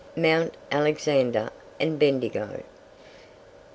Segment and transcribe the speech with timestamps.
[0.15, 2.63] MOUNT ALEXANDER AND BENDIGO.